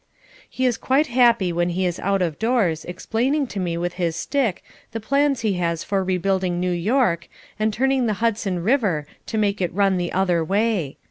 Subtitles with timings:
[0.49, 4.15] He is quite happy when he is out of doors explaining to me with his
[4.15, 9.37] stick the plans he has for rebuilding New York and turning the Hudson River to
[9.37, 10.97] make it run the other way.